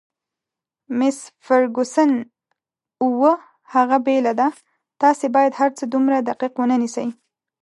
[0.97, 2.11] مس فرګوسن:
[3.03, 3.33] اوه،
[3.73, 4.47] هغه بېله ده،
[5.01, 7.07] تاسي باید هرڅه دومره دقیق ونه نیسئ.